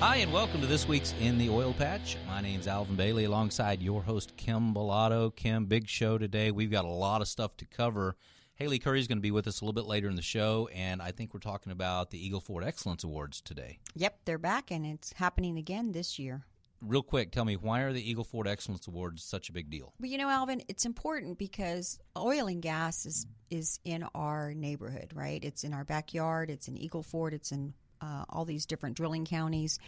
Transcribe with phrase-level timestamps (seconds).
[0.00, 2.18] Hi, and welcome to this week's In the Oil Patch.
[2.28, 5.34] My name's Alvin Bailey alongside your host, Kim Bellotto.
[5.34, 6.52] Kim, big show today.
[6.52, 8.14] We've got a lot of stuff to cover.
[8.54, 10.68] Haley Curry is going to be with us a little bit later in the show,
[10.72, 13.80] and I think we're talking about the Eagle Ford Excellence Awards today.
[13.96, 16.46] Yep, they're back, and it's happening again this year.
[16.80, 19.94] Real quick, tell me, why are the Eagle Ford Excellence Awards such a big deal?
[19.98, 25.10] Well, you know, Alvin, it's important because oil and gas is is in our neighborhood,
[25.12, 25.42] right?
[25.42, 26.50] It's in our backyard.
[26.50, 27.34] It's in Eagle Ford.
[27.34, 29.78] It's in uh, all these different drilling counties,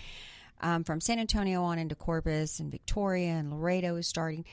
[0.61, 4.45] um, from San Antonio on into Corpus and Victoria and Laredo is starting.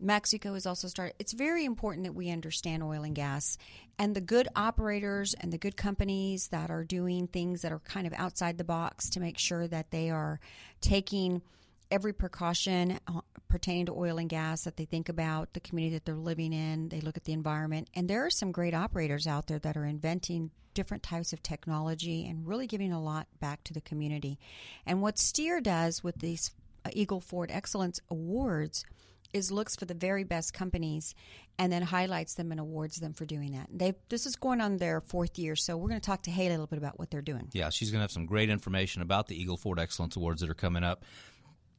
[0.00, 1.14] Mexico is also starting.
[1.18, 3.58] It's very important that we understand oil and gas
[3.98, 8.06] and the good operators and the good companies that are doing things that are kind
[8.06, 10.38] of outside the box to make sure that they are
[10.80, 11.42] taking
[11.90, 16.04] every precaution uh, pertaining to oil and gas that they think about the community that
[16.04, 19.46] they're living in they look at the environment and there are some great operators out
[19.46, 23.72] there that are inventing different types of technology and really giving a lot back to
[23.72, 24.38] the community
[24.86, 26.52] and what steer does with these
[26.84, 28.84] uh, eagle ford excellence awards
[29.32, 31.14] is looks for the very best companies
[31.58, 33.66] and then highlights them and awards them for doing that.
[33.72, 36.48] They this is going on their fourth year, so we're going to talk to Haley
[36.48, 37.48] a little bit about what they're doing.
[37.52, 40.50] Yeah, she's going to have some great information about the Eagle Ford Excellence Awards that
[40.50, 41.04] are coming up.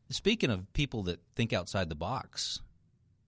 [0.10, 2.62] Speaking of people that think outside the box,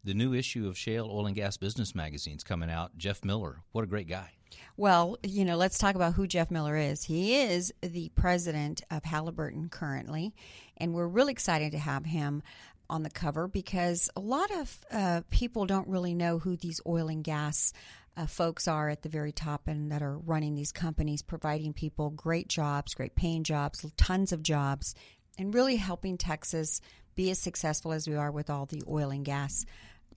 [0.04, 2.98] the new issue of Shale Oil and Gas Business Magazine's coming out.
[2.98, 4.32] Jeff Miller, what a great guy.
[4.78, 7.04] Well, you know, let's talk about who Jeff Miller is.
[7.04, 10.34] He is the president of Halliburton currently,
[10.78, 12.42] and we're really excited to have him
[12.90, 17.08] on the cover because a lot of uh, people don't really know who these oil
[17.08, 17.72] and gas
[18.18, 22.10] uh, folks are at the very top and that are running these companies, providing people
[22.10, 24.94] great jobs, great paying jobs, tons of jobs,
[25.38, 26.82] and really helping Texas
[27.16, 29.66] be as successful as we are with all the oil and gas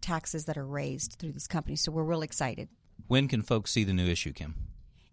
[0.01, 1.83] taxes that are raised through these companies.
[1.83, 2.69] So we're really excited.
[3.09, 4.55] When can folks see the new issue, Kim?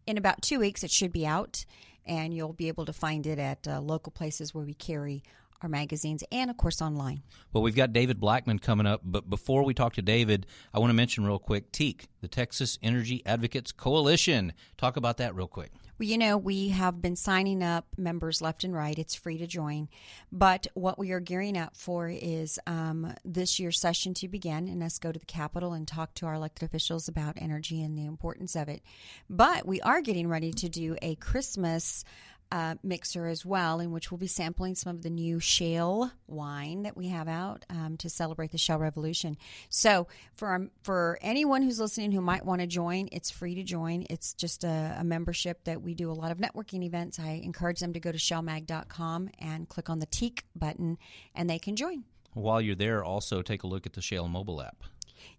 [0.06, 1.66] In about two weeks, it should be out,
[2.06, 5.23] and you'll be able to find it at uh, local places where we carry
[5.62, 7.22] our magazines and, of course, online.
[7.54, 10.90] Well, we've got David Blackman coming up, but before we talk to David, I want
[10.90, 14.54] to mention real quick TEAC, the Texas Energy Advocates Coalition.
[14.78, 15.72] Talk about that real quick.
[16.02, 18.98] Well, you know, we have been signing up members left and right.
[18.98, 19.88] It's free to join.
[20.32, 24.82] But what we are gearing up for is um, this year's session to begin and
[24.82, 28.06] us go to the Capitol and talk to our elected officials about energy and the
[28.06, 28.82] importance of it.
[29.30, 32.04] But we are getting ready to do a Christmas
[32.51, 36.84] uh, mixer as well, in which we'll be sampling some of the new shale wine
[36.84, 39.38] that we have out um, to celebrate the shale revolution.
[39.69, 43.63] So, for um, for anyone who's listening who might want to join, it's free to
[43.63, 44.06] join.
[44.09, 47.19] It's just a, a, membership that we do a lot of networking events.
[47.19, 50.97] I encourage them to go to shalemag.com and click on the TEAC button,
[51.35, 52.03] and they can join.
[52.33, 54.83] While you're there, also take a look at the Shale mobile app.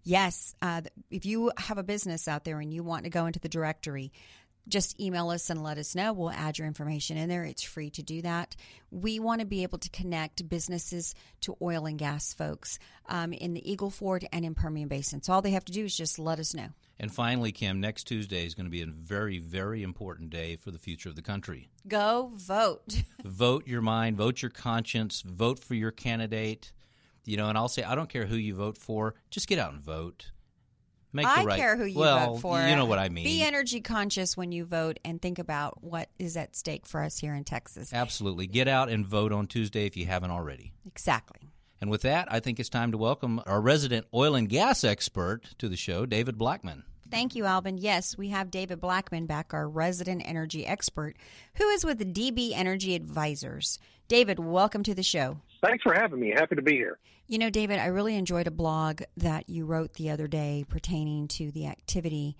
[0.03, 3.39] Yes, uh, if you have a business out there and you want to go into
[3.39, 4.11] the directory,
[4.67, 6.13] just email us and let us know.
[6.13, 7.43] We'll add your information in there.
[7.43, 8.55] It's free to do that.
[8.91, 12.79] We want to be able to connect businesses to oil and gas folks
[13.09, 15.21] um, in the Eagle Ford and in Permian Basin.
[15.21, 16.69] So all they have to do is just let us know.
[16.99, 20.71] And finally, Kim, next Tuesday is going to be a very, very important day for
[20.71, 21.69] the future of the country.
[21.87, 23.03] Go vote.
[23.25, 26.71] vote your mind, vote your conscience, vote for your candidate.
[27.25, 29.73] You know, and I'll say, I don't care who you vote for, just get out
[29.73, 30.31] and vote.
[31.13, 32.59] Make I right, care who you well, vote for.
[32.59, 33.23] You know what I mean.
[33.23, 37.19] Be energy conscious when you vote and think about what is at stake for us
[37.19, 37.93] here in Texas.
[37.93, 38.47] Absolutely.
[38.47, 40.73] Get out and vote on Tuesday if you haven't already.
[40.87, 41.51] Exactly.
[41.79, 45.53] And with that, I think it's time to welcome our resident oil and gas expert
[45.59, 46.83] to the show, David Blackman.
[47.13, 47.77] Thank you, Alvin.
[47.77, 51.15] Yes, we have David Blackman back, our resident energy expert,
[51.57, 53.77] who is with DB Energy Advisors.
[54.07, 55.37] David, welcome to the show.
[55.63, 56.31] Thanks for having me.
[56.31, 56.97] Happy to be here.
[57.27, 61.27] You know, David, I really enjoyed a blog that you wrote the other day pertaining
[61.27, 62.35] to the activity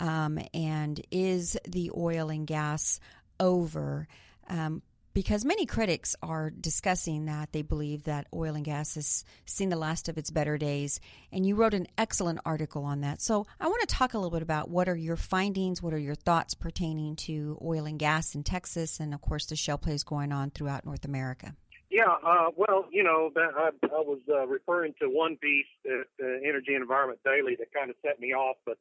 [0.00, 2.98] um, and is the oil and gas
[3.38, 4.08] over?
[4.48, 4.82] Um,
[5.16, 9.76] because many critics are discussing that they believe that oil and gas has seen the
[9.76, 11.00] last of its better days.
[11.32, 13.22] And you wrote an excellent article on that.
[13.22, 15.98] So I want to talk a little bit about what are your findings, what are
[15.98, 20.04] your thoughts pertaining to oil and gas in Texas, and of course the shale plays
[20.04, 21.54] going on throughout North America.
[21.88, 26.28] Yeah, uh, well, you know, I, I was uh, referring to one piece at uh,
[26.46, 28.76] Energy and Environment Daily that kind of set me off, but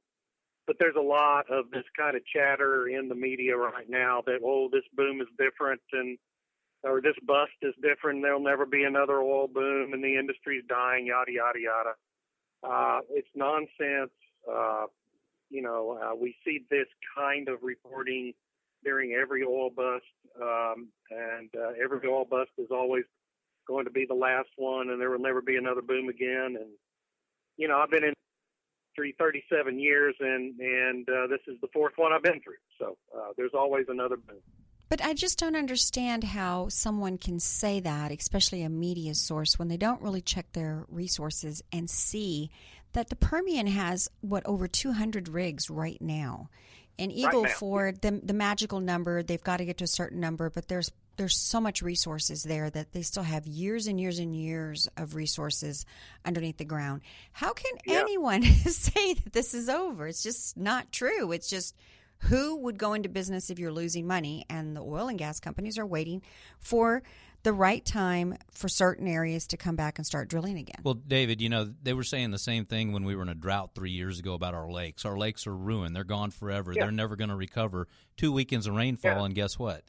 [0.67, 4.39] but there's a lot of this kind of chatter in the media right now that
[4.43, 6.17] oh, this boom is different and
[6.85, 8.21] or this bust is different.
[8.21, 11.07] There'll never be another oil boom, and the industry's dying.
[11.07, 11.93] Yada yada yada.
[12.63, 14.11] Uh, it's nonsense.
[14.49, 14.85] Uh,
[15.49, 18.33] you know, uh, we see this kind of reporting
[18.83, 20.05] during every oil bust,
[20.41, 23.03] um, and uh, every oil bust is always
[23.67, 26.55] going to be the last one, and there will never be another boom again.
[26.59, 26.69] And
[27.57, 28.13] you know, I've been in
[28.95, 32.53] three 37 years, and and uh, this is the fourth one I've been through.
[32.79, 34.37] So uh, there's always another boom.
[34.87, 39.67] But I just don't understand how someone can say that, especially a media source, when
[39.67, 42.51] they don't really check their resources and see
[42.93, 46.49] that the Permian has what over 200 rigs right now.
[46.97, 50.19] And Eagle right Ford, the the magical number, they've got to get to a certain
[50.19, 54.19] number, but there's there's so much resources there that they still have years and years
[54.19, 55.85] and years of resources
[56.25, 57.01] underneath the ground.
[57.31, 57.99] How can Yeah.
[57.99, 60.07] anyone say that this is over?
[60.07, 61.31] It's just not true.
[61.31, 61.75] It's just
[62.19, 65.77] who would go into business if you're losing money and the oil and gas companies
[65.77, 66.21] are waiting
[66.59, 67.03] for
[67.43, 70.77] the right time for certain areas to come back and start drilling again.
[70.83, 73.35] Well, David, you know, they were saying the same thing when we were in a
[73.35, 75.05] drought three years ago about our lakes.
[75.05, 75.95] Our lakes are ruined.
[75.95, 76.73] They're gone forever.
[76.73, 76.83] Yeah.
[76.83, 77.87] They're never going to recover.
[78.17, 79.25] Two weekends of rainfall, Yeah.
[79.25, 79.83] and guess what?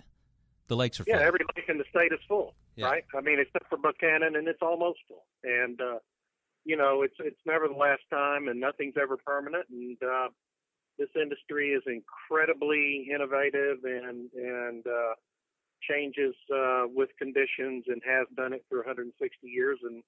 [0.68, 1.26] The lakes are Yeah, full.
[1.26, 2.86] every lake in the state is full, Yeah.
[2.86, 3.04] right?
[3.14, 5.24] I mean, except for Buchanan, and it's almost full.
[5.44, 5.98] And uh,
[6.64, 9.66] you know, it's it's never the last time, and nothing's ever permanent.
[9.70, 10.28] And uh,
[10.98, 15.14] this industry is incredibly innovative and and uh,
[15.88, 19.14] changes uh, with conditions, and has done it for 160
[19.46, 20.02] years, and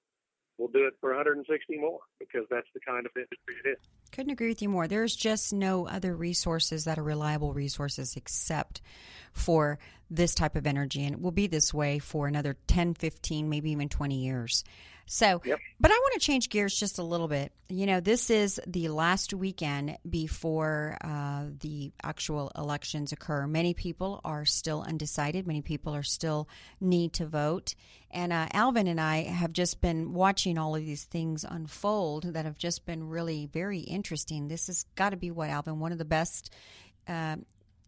[0.59, 3.77] will do it for 160 more because that's the kind of industry it is.
[4.11, 4.87] Couldn't agree with you more.
[4.87, 8.81] There's just no other resources that are reliable resources except
[9.31, 9.79] for
[10.09, 11.05] this type of energy.
[11.05, 14.63] And it will be this way for another 10, 15, maybe even 20 years.
[15.11, 15.59] So, Yep.
[15.79, 17.51] but I want to change gears just a little bit.
[17.67, 23.47] You know, this is the last weekend before uh, the actual elections occur.
[23.47, 25.47] Many people are still undecided.
[25.47, 26.47] Many people are still
[26.79, 27.73] need to vote.
[28.11, 32.45] And uh, Alvin and I have just been watching all of these things unfold that
[32.45, 34.47] have just been really very interesting.
[34.47, 36.53] This has got to be what Alvin, one of the best,
[37.07, 37.37] uh,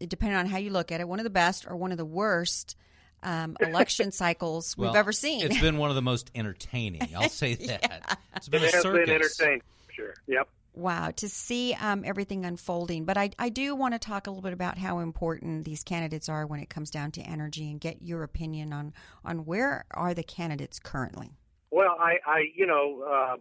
[0.00, 2.04] depending on how you look at it, one of the best or one of the
[2.04, 2.76] worst
[3.22, 5.42] um, election cycles we've ever seen.
[5.44, 7.08] It's been one of the most entertaining.
[7.16, 8.18] I'll say that.
[8.36, 9.06] It's been It a has circus.
[9.06, 10.14] been entertaining, for sure.
[10.26, 10.48] Yep.
[10.74, 13.04] Wow, to see um, everything unfolding.
[13.04, 16.30] But I, I do want to talk a little bit about how important these candidates
[16.30, 20.14] are when it comes down to energy and get your opinion on, on where are
[20.14, 21.32] the candidates currently.
[21.70, 23.36] Well, I, I you know, uh,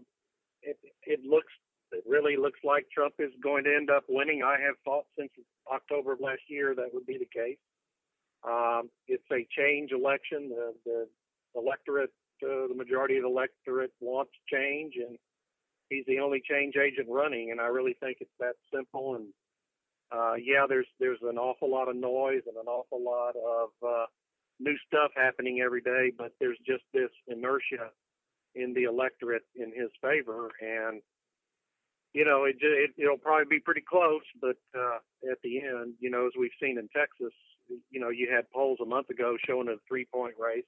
[0.62, 1.54] it, it looks,
[1.94, 4.42] it really looks like Trump is going to end up winning.
[4.44, 5.32] I have thought since
[5.72, 7.58] October of last year that would be the case.
[8.48, 10.50] Um, it's a change election.
[10.50, 11.08] The, the
[11.56, 15.18] electorate, uh, the majority of the electorate wants change, and
[15.90, 17.52] he's the only change agent running.
[17.52, 19.16] And I really think it's that simple.
[19.16, 19.28] And
[20.12, 24.06] uh, yeah, there's there's an awful lot of noise and an awful lot of uh,
[24.60, 27.90] new stuff happening every day, but there's just this inertia
[28.56, 31.02] in the electorate in his favor, and
[32.14, 34.24] you know it, it it'll probably be pretty close.
[34.42, 35.00] But uh,
[35.32, 37.34] at the end, you know, as we've seen in Texas,
[37.90, 40.66] you know, you had polls a month ago showing a three-point race,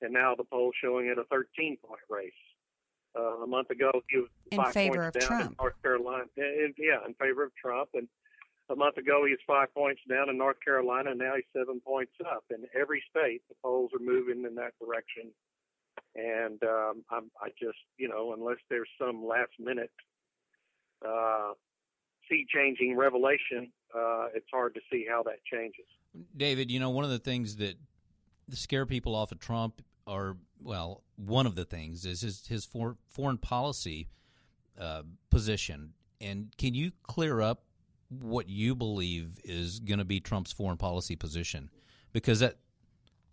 [0.00, 2.32] and now the poll showing it a 13-point race.
[3.18, 6.24] Uh, a month ago, he was In five favor points of down in North Carolina.
[6.36, 8.06] And, yeah, in favor of Trump, and
[8.70, 11.80] a month ago he was five points down in North Carolina, and now he's seven
[11.80, 12.44] points up.
[12.50, 15.32] In every state, the polls are moving in that direction.
[16.14, 19.90] And um, I'm, I just, you know, unless there's some last minute
[21.06, 21.52] uh,
[22.28, 25.86] sea changing revelation, uh, it's hard to see how that changes.
[26.36, 27.76] David, you know, one of the things that
[28.50, 32.96] scare people off of Trump are, well, one of the things is his, his for,
[33.06, 34.08] foreign policy
[34.78, 35.92] uh, position.
[36.20, 37.62] And can you clear up
[38.08, 41.70] what you believe is going to be Trump's foreign policy position?
[42.12, 42.56] Because that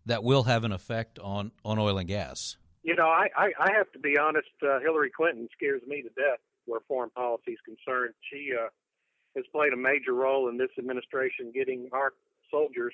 [0.05, 2.57] that will have an effect on, on oil and gas.
[2.83, 4.49] You know, I, I, I have to be honest.
[4.61, 8.13] Uh, Hillary Clinton scares me to death where foreign policy is concerned.
[8.31, 8.67] She uh,
[9.35, 12.13] has played a major role in this administration getting our
[12.51, 12.93] soldiers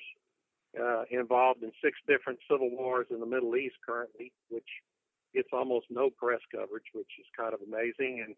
[0.80, 4.68] uh, involved in six different civil wars in the Middle East currently, which
[5.34, 8.24] gets almost no press coverage, which is kind of amazing.
[8.26, 8.34] And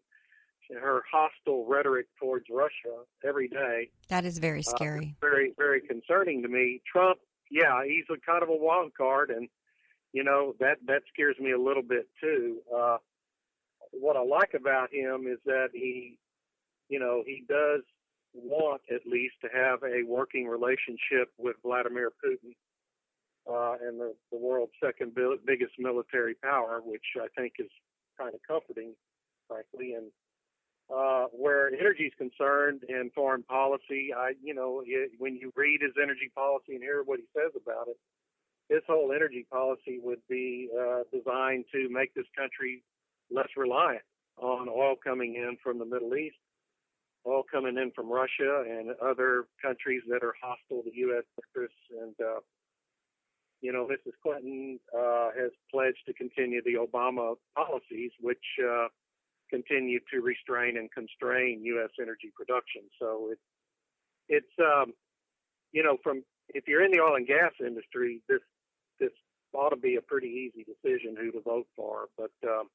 [0.81, 5.15] her hostile rhetoric towards Russia every day That is very uh, scary.
[5.21, 6.81] very, very concerning to me.
[6.91, 7.19] Trump,
[7.51, 9.47] yeah, he's a kind of a wild card, and
[10.11, 12.57] you know that that scares me a little bit too.
[12.75, 12.97] Uh,
[13.91, 16.17] what I like about him is that he,
[16.89, 17.81] you know, he does
[18.35, 22.53] want at least to have a working relationship with Vladimir Putin
[23.49, 25.15] uh, and the, the world's second
[25.45, 27.69] biggest military power, which I think is
[28.17, 28.93] kind of comforting,
[29.47, 29.93] frankly.
[29.93, 30.07] And
[30.93, 34.83] uh, where energy is concerned in foreign policy, I, you know,
[35.17, 37.97] when you read his energy policy and hear what he says about it,
[38.69, 42.83] his whole energy policy would be uh, designed to make this country
[43.31, 44.01] less reliant
[44.37, 46.35] on oil coming in from the Middle East,
[47.27, 51.23] oil coming in from Russia and other countries that are hostile to U.S.
[51.37, 51.77] interests.
[52.01, 52.39] And, uh,
[53.61, 54.13] you know, Mrs.
[54.21, 58.87] Clinton uh, has pledged to continue the Obama policies, which uh,
[59.49, 61.89] continue to restrain and constrain U.S.
[62.01, 62.83] energy production.
[62.99, 63.39] So it,
[64.27, 64.93] it's, um,
[65.71, 68.41] you know, from if you're in the oil and gas industry, this
[68.99, 69.11] this
[69.53, 72.07] ought to be a pretty easy decision who to vote for.
[72.17, 72.67] But um,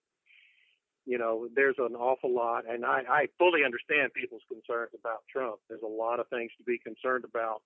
[1.11, 5.59] you know, there's an awful lot, and I, I fully understand people's concerns about Trump.
[5.69, 7.63] There's a lot of things to be concerned about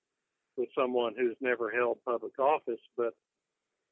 [0.56, 2.80] with someone who's never held public office.
[2.96, 3.12] But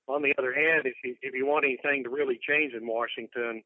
[0.09, 3.63] on the other hand, if you if you want anything to really change in Washington,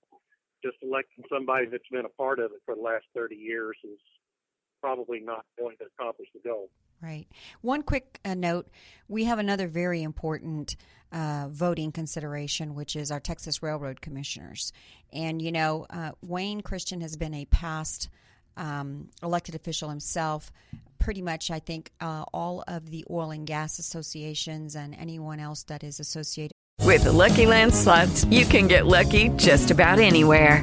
[0.65, 4.03] just electing somebody that's been a part of it for the last 30 years is
[4.83, 6.69] probably not going to accomplish the goal.
[7.03, 7.27] Right.
[7.61, 8.69] One quick uh, note
[9.09, 10.77] we have another very important
[11.13, 14.73] uh, voting consideration, which is our Texas Railroad Commissioners.
[15.13, 18.09] And, you know, uh, Wayne Christian has been a past
[18.57, 20.51] um, elected official himself.
[20.99, 25.63] Pretty much, I think uh, all of the oil and gas associations and anyone else
[25.65, 26.53] that is associated.
[26.83, 30.63] With the Lucky Land slots, you can get lucky just about anywhere.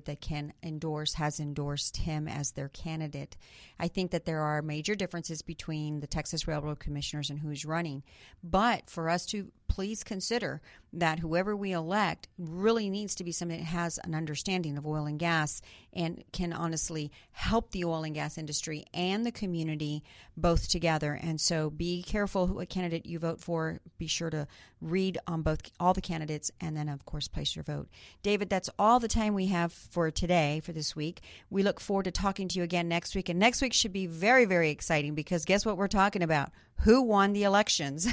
[0.00, 3.36] that can endorse has endorsed him as their candidate.
[3.78, 8.02] I think that there are major differences between the Texas Railroad Commissioners and who's running.
[8.42, 10.60] But for us to please consider
[10.92, 15.06] that whoever we elect really needs to be somebody that has an understanding of oil
[15.06, 15.62] and gas
[15.94, 20.04] and can honestly help the oil and gas industry and the community
[20.36, 21.18] both together.
[21.22, 23.80] And so be careful who what candidate you vote for.
[23.96, 24.46] Be sure to
[24.82, 27.88] read on both all the candidates and then of course place your vote.
[28.22, 31.22] David, that's all the time we have for today for this week.
[31.48, 34.06] We look forward to talking to you again next week and next week should be
[34.06, 36.50] very very exciting because guess what we're talking about?
[36.80, 38.08] Who won the elections.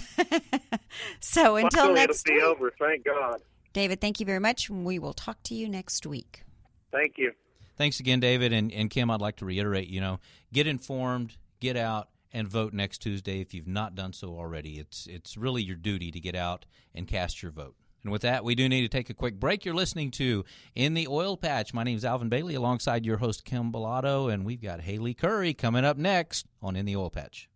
[1.19, 2.43] so until Finally, next it'll be week.
[2.43, 2.73] over.
[2.79, 3.41] Thank God.
[3.73, 4.69] David, thank you very much.
[4.69, 6.43] We will talk to you next week.
[6.91, 7.33] Thank you.
[7.77, 8.51] Thanks again, David.
[8.51, 10.19] And, and Kim, I'd like to reiterate, you know,
[10.51, 14.79] get informed, get out, and vote next Tuesday if you've not done so already.
[14.79, 17.75] It's it's really your duty to get out and cast your vote.
[18.03, 19.65] And with that, we do need to take a quick break.
[19.65, 21.73] You're listening to In the Oil Patch.
[21.73, 25.53] My name is Alvin Bailey alongside your host, Kim Bellotto, and we've got Haley Curry
[25.53, 27.48] coming up next on In the Oil Patch.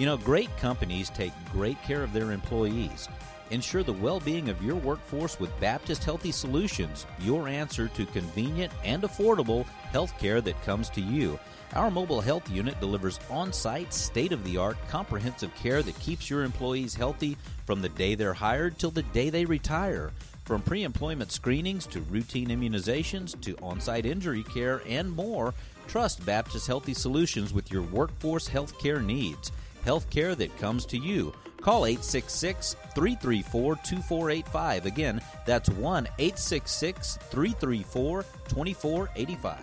[0.00, 3.06] You know, great companies take great care of their employees.
[3.50, 8.72] Ensure the well being of your workforce with Baptist Healthy Solutions, your answer to convenient
[8.82, 11.38] and affordable health care that comes to you.
[11.74, 16.30] Our mobile health unit delivers on site, state of the art, comprehensive care that keeps
[16.30, 20.12] your employees healthy from the day they're hired till the day they retire.
[20.46, 25.52] From pre employment screenings to routine immunizations to on site injury care and more,
[25.88, 29.52] trust Baptist Healthy Solutions with your workforce health care needs
[29.84, 31.32] health care that comes to you.
[31.60, 34.86] Call 866 334 2485.
[34.86, 39.58] Again, that's 1 866 334 2485.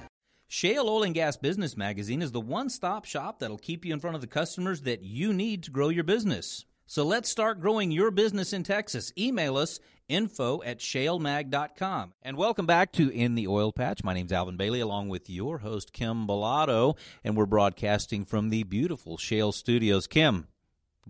[0.50, 4.00] Shale Oil and Gas Business Magazine is the one stop shop that'll keep you in
[4.00, 6.66] front of the customers that you need to grow your business.
[6.90, 9.12] So let's start growing your business in Texas.
[9.18, 12.14] Email us info at shalemag.com.
[12.22, 14.06] And welcome back to In the Oil Patch.
[14.06, 18.64] My name's Alvin Bailey, along with your host, Kim Bellotto, and we're broadcasting from the
[18.64, 20.08] beautiful Shale Studios.
[20.08, 20.48] Kim,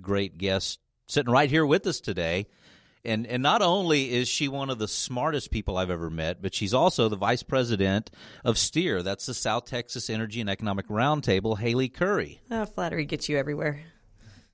[0.01, 2.47] great guest, sitting right here with us today.
[3.05, 6.55] And, and not only is she one of the smartest people I've ever met, but
[6.55, 8.09] she's also the vice president
[8.43, 9.03] of STEER.
[9.03, 12.41] That's the South Texas Energy and Economic Roundtable, Haley Curry.
[12.49, 13.83] Oh, flattery gets you everywhere.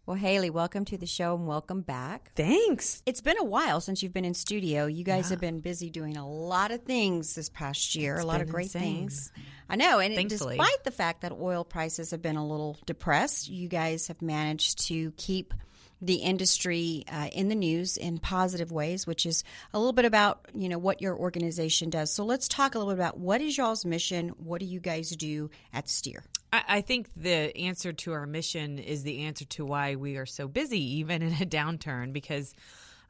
[0.05, 2.31] Well, Haley, welcome to the show and welcome back.
[2.35, 3.01] Thanks.
[3.05, 4.85] It's been a while since you've been in studio.
[4.85, 5.29] You guys yeah.
[5.29, 8.49] have been busy doing a lot of things this past year, it's a lot of
[8.49, 8.81] great insane.
[8.81, 9.31] things.
[9.69, 10.57] I know, and Thankfully.
[10.57, 14.87] despite the fact that oil prices have been a little depressed, you guys have managed
[14.87, 15.53] to keep
[16.01, 20.45] the industry uh, in the news in positive ways, which is a little bit about
[20.53, 22.11] you know what your organization does.
[22.11, 24.29] So let's talk a little bit about what is y'all's mission.
[24.31, 26.25] What do you guys do at Steer?
[26.53, 30.47] I, think the answer to our mission is the answer to why we are so
[30.47, 32.53] busy, even in a downturn, because.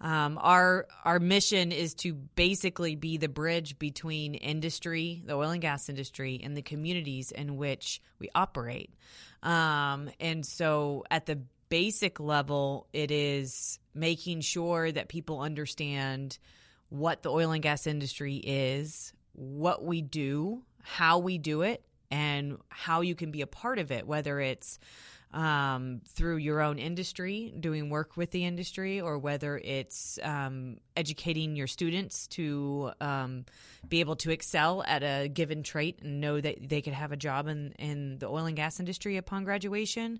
[0.02, 5.62] Um, our our mission is to basically be the bridge between industry, the oil and
[5.62, 8.94] gas industry, and the communities in which we operate.
[9.44, 16.38] Um, and so, at the basic level, it is making sure that people understand
[16.90, 21.82] what the oil and gas industry is, what we do, how we do it,
[22.14, 24.78] and how you can be a part of it, whether it's
[25.34, 31.56] um, through your own industry, doing work with the industry, or whether it's um, educating
[31.56, 33.46] your students to um,
[33.90, 37.18] be able to excel at a given trait and know that they could have a
[37.18, 40.20] job in, in the oil and gas industry upon graduation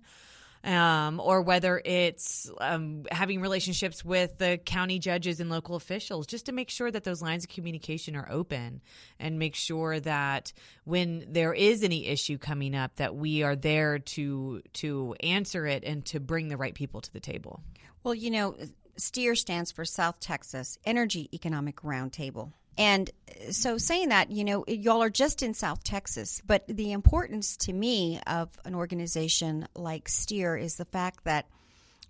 [0.64, 6.46] um, or whether it's um, having relationships with the county judges and local officials, just
[6.46, 8.80] to make sure that those lines of communication are open
[9.20, 10.52] and make sure that
[10.84, 15.84] when there is any issue coming up, that we are there to to answer it
[15.84, 17.62] and to bring the right people to the table.
[18.02, 18.56] Well, you know,
[18.96, 22.52] STEER stands for South Texas Energy Economic Roundtable.
[22.76, 23.10] And
[23.50, 27.72] so, saying that, you know, y'all are just in South Texas, but the importance to
[27.72, 31.46] me of an organization like STEER is the fact that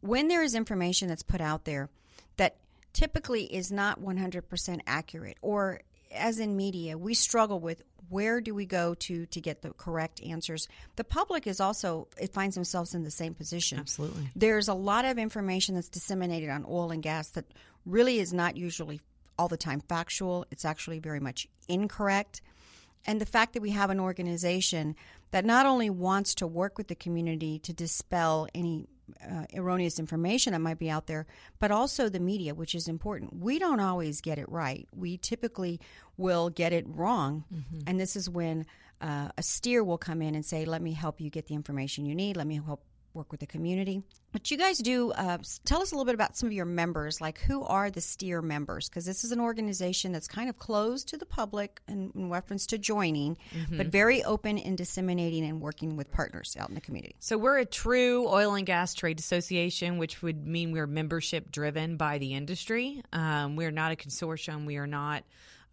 [0.00, 1.88] when there is information that's put out there
[2.36, 2.56] that
[2.92, 5.80] typically is not 100% accurate, or
[6.14, 10.22] as in media, we struggle with where do we go to to get the correct
[10.22, 13.78] answers the public is also it finds themselves in the same position.
[13.78, 14.28] Absolutely.
[14.36, 17.46] There's a lot of information that's disseminated on oil and gas that
[17.86, 19.00] really is not usually
[19.38, 22.40] all the time factual, it's actually very much incorrect.
[23.06, 24.96] And the fact that we have an organization
[25.30, 28.86] that not only wants to work with the community to dispel any
[29.22, 31.26] uh, erroneous information that might be out there,
[31.58, 33.36] but also the media, which is important.
[33.36, 34.88] We don't always get it right.
[34.94, 35.80] We typically
[36.16, 37.44] will get it wrong.
[37.52, 37.80] Mm-hmm.
[37.86, 38.64] And this is when
[39.00, 42.06] uh, a steer will come in and say, Let me help you get the information
[42.06, 42.36] you need.
[42.36, 42.82] Let me help
[43.14, 44.02] work with the community.
[44.32, 47.20] But you guys do uh, tell us a little bit about some of your members.
[47.20, 48.88] Like, who are the STEER members?
[48.88, 52.66] Because this is an organization that's kind of closed to the public in, in reference
[52.66, 53.76] to joining, mm-hmm.
[53.76, 57.14] but very open in disseminating and working with partners out in the community.
[57.20, 61.96] So, we're a true oil and gas trade association, which would mean we're membership driven
[61.96, 63.02] by the industry.
[63.12, 64.66] Um, we're not a consortium.
[64.66, 65.22] We are not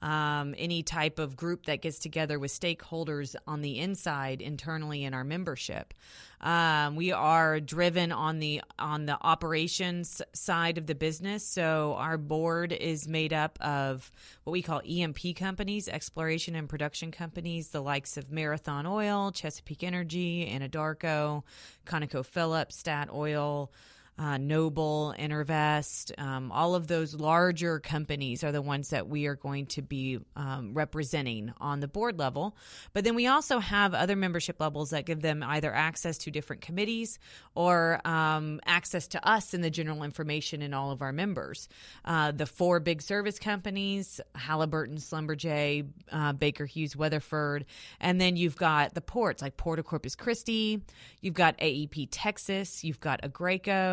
[0.01, 5.13] um, any type of group that gets together with stakeholders on the inside internally in
[5.13, 5.93] our membership.
[6.41, 11.45] Um, we are driven on the on the operations side of the business.
[11.45, 14.11] So our board is made up of
[14.43, 19.83] what we call E&P companies, exploration and production companies, the likes of Marathon Oil, Chesapeake
[19.83, 21.43] Energy, Anadarko,
[21.85, 23.69] ConocoPhillips, Statoil
[24.17, 29.35] uh, Noble, EnerVest, um, all of those larger companies are the ones that we are
[29.35, 32.55] going to be um, representing on the board level.
[32.93, 36.61] But then we also have other membership levels that give them either access to different
[36.61, 37.19] committees
[37.55, 41.67] or um, access to us in the general information in all of our members.
[42.05, 47.65] Uh, the four big service companies Halliburton, Schlumberger, uh, Baker Hughes, Weatherford.
[47.99, 50.81] And then you've got the ports like Port of Corpus Christi,
[51.21, 53.21] you've got AEP Texas, you've got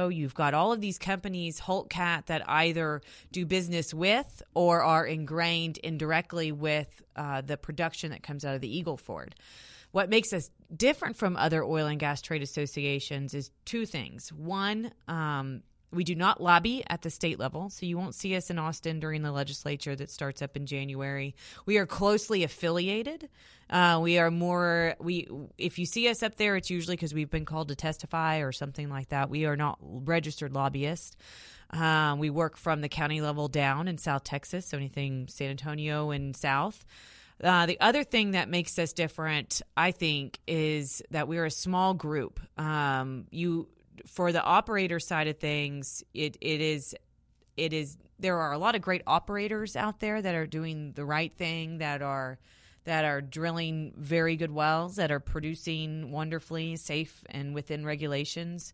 [0.09, 5.07] You've got all of these companies, Holt Cat, that either do business with or are
[5.07, 9.35] ingrained indirectly with uh, the production that comes out of the Eagle Ford.
[9.91, 14.31] What makes us different from other oil and gas trade associations is two things.
[14.33, 18.51] One, um, we do not lobby at the state level, so you won't see us
[18.51, 21.35] in Austin during the legislature that starts up in January.
[21.67, 23.29] We are closely affiliated.
[23.71, 27.31] Uh, we are more we if you see us up there, it's usually because we've
[27.31, 29.31] been called to testify or something like that.
[29.31, 31.17] We are not registered lobbyists.
[31.71, 36.11] Uh, we work from the county level down in South Texas, so anything San Antonio
[36.11, 36.85] and south.
[37.43, 41.95] Uh, the other thing that makes us different, I think, is that we're a small
[41.95, 42.41] group.
[42.59, 43.69] Um, you
[44.07, 46.95] for the operator side of things, it it is
[47.57, 51.05] it is there are a lot of great operators out there that are doing the
[51.05, 52.39] right thing that are
[52.85, 58.73] that are drilling very good wells that are producing wonderfully safe and within regulations.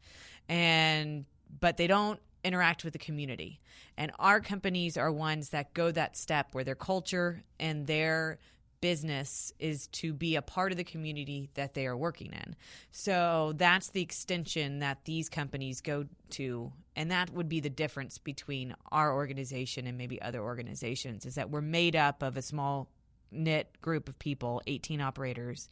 [0.48, 1.24] And
[1.60, 3.60] but they don't interact with the community.
[3.96, 8.38] And our companies are ones that go that step where their culture and their
[8.84, 12.54] business is to be a part of the community that they are working in.
[12.92, 18.18] So that's the extension that these companies go to and that would be the difference
[18.18, 22.90] between our organization and maybe other organizations is that we're made up of a small
[23.32, 25.70] knit group of people, 18 operators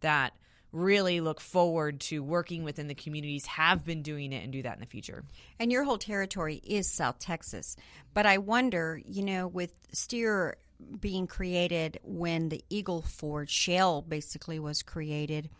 [0.00, 0.34] that
[0.70, 4.74] really look forward to working within the communities, have been doing it, and do that
[4.74, 5.24] in the future.
[5.58, 7.74] And your whole territory is South Texas.
[8.12, 10.58] But I wonder, you know, with Steer
[11.00, 15.50] being created when the Eagle Ford shale basically was created,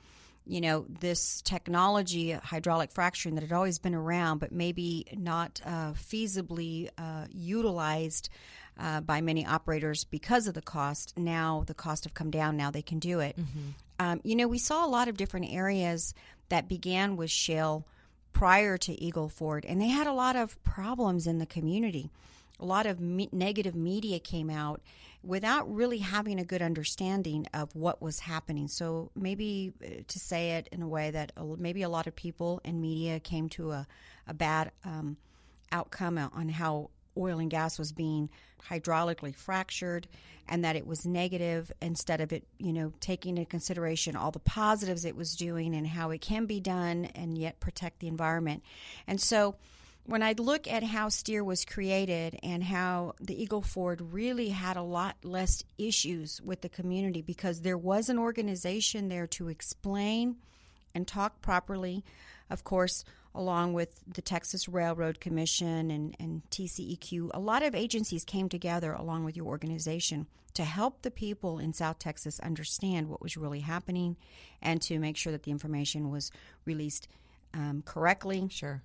[0.46, 5.92] you know, this technology, hydraulic fracturing that had always been around, but maybe not uh,
[5.92, 8.28] feasibly uh, utilized
[8.78, 11.16] uh, by many operators because of the cost.
[11.16, 12.56] Now the cost have come down.
[12.56, 13.36] Now they can do it.
[13.98, 16.14] Um, you know, we saw a lot of different areas
[16.48, 17.86] that began with shale
[18.32, 22.10] prior to Eagle Ford, and they had a lot of problems in the community.
[22.58, 24.80] A lot of me- negative media came out
[25.22, 28.68] without really having a good understanding of what was happening.
[28.68, 32.60] So maybe uh, to say it in a way that maybe a lot of people
[32.64, 33.86] and media came to a,
[34.26, 35.16] a bad um,
[35.72, 38.30] outcome on how oil and gas was being
[38.68, 40.06] hydraulically fractured
[40.48, 44.38] and that it was negative instead of it, you know, taking into consideration all the
[44.38, 48.62] positives it was doing and how it can be done and yet protect the environment.
[49.06, 49.56] And so
[50.10, 54.76] when I look at how Steer was created and how the Eagle Ford really had
[54.76, 60.34] a lot less issues with the community because there was an organization there to explain
[60.96, 62.04] and talk properly,
[62.50, 63.04] of course,
[63.36, 67.30] along with the Texas Railroad Commission and, and TCEQ.
[67.32, 71.72] A lot of agencies came together along with your organization to help the people in
[71.72, 74.16] South Texas understand what was really happening
[74.60, 76.32] and to make sure that the information was
[76.64, 77.06] released
[77.54, 78.82] um, correctly Sure.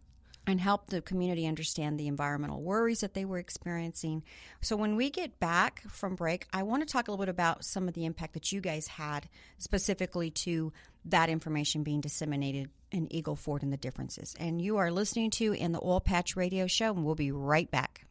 [0.48, 4.24] And help the community understand the environmental worries that they were experiencing.
[4.62, 7.66] So, when we get back from break, I want to talk a little bit about
[7.66, 9.28] some of the impact that you guys had
[9.58, 10.72] specifically to
[11.06, 14.36] that information being disseminated in Eagle Ford and the differences.
[14.40, 17.70] And you are listening to in the Oil Patch Radio Show, and we'll be right
[17.70, 18.06] back.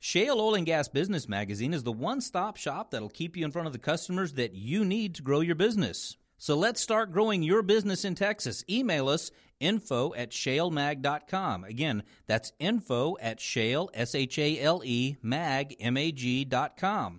[0.00, 3.50] Shale Oil and Gas Business Magazine is the one stop shop that'll keep you in
[3.50, 6.18] front of the customers that you need to grow your business.
[6.36, 8.64] So let's start growing your business in Texas.
[8.68, 11.64] Email us info at shalemag.com.
[11.64, 16.76] Again, that's info at shale, S H A L E, mag, M A G dot
[16.76, 17.18] com.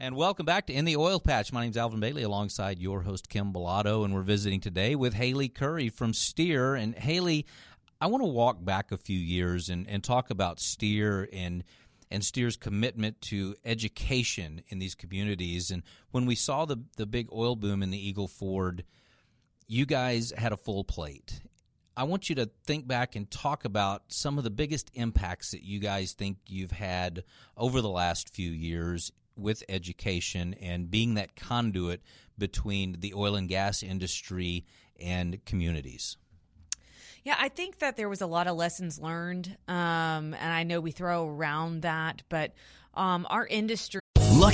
[0.00, 1.52] And welcome back to In the Oil Patch.
[1.52, 5.14] My name is Alvin Bailey alongside your host, Kim Bellotto, and we're visiting today with
[5.14, 6.76] Haley Curry from Steer.
[6.76, 7.46] And Haley,
[8.00, 11.64] I want to walk back a few years and, and talk about Steer and
[12.10, 15.70] and Steer's commitment to education in these communities.
[15.70, 18.84] And when we saw the the big oil boom in the Eagle Ford,
[19.66, 21.40] you guys had a full plate.
[21.96, 25.64] I want you to think back and talk about some of the biggest impacts that
[25.64, 27.24] you guys think you've had
[27.56, 32.00] over the last few years with education and being that conduit
[32.38, 34.64] between the oil and gas industry
[35.00, 36.16] and communities.
[37.28, 40.80] Yeah, I think that there was a lot of lessons learned, um, and I know
[40.80, 42.54] we throw around that, but
[42.94, 44.00] um, our industry.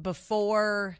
[0.00, 0.96] Before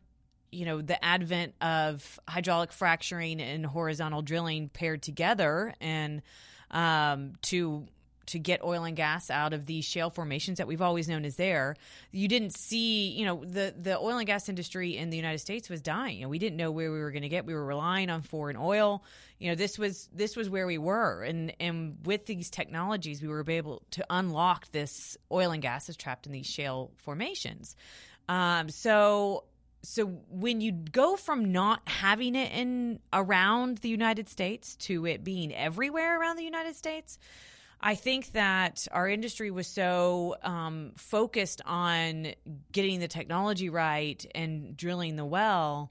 [0.52, 6.22] you know the advent of hydraulic fracturing and horizontal drilling paired together and
[6.70, 7.86] um, to
[8.30, 11.34] to get oil and gas out of these shale formations that we've always known as
[11.34, 11.74] there.
[12.12, 15.68] You didn't see, you know, the the oil and gas industry in the United States
[15.68, 16.18] was dying.
[16.18, 17.44] You know, we didn't know where we were going to get.
[17.44, 19.02] We were relying on foreign oil.
[19.38, 23.28] You know, this was this was where we were, and and with these technologies, we
[23.28, 27.74] were able to unlock this oil and gas that's trapped in these shale formations.
[28.30, 29.42] Um, so
[29.82, 35.24] so when you go from not having it in around the United States to it
[35.24, 37.18] being everywhere around the United States,
[37.80, 42.28] I think that our industry was so um, focused on
[42.70, 45.90] getting the technology right and drilling the well